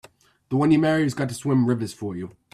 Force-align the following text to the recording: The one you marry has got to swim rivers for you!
The 0.49 0.55
one 0.55 0.71
you 0.71 0.79
marry 0.79 1.03
has 1.03 1.13
got 1.13 1.29
to 1.29 1.35
swim 1.35 1.67
rivers 1.67 1.93
for 1.93 2.15
you! 2.15 2.31